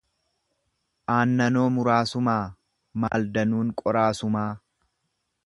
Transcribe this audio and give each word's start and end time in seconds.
Aannanoo 1.15 1.65
muraasumaa, 1.75 2.41
maal 3.05 3.29
danuun 3.37 3.71
qoraasumaa. 3.83 4.49